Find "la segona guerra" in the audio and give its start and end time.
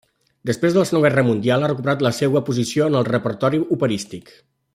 0.79-1.23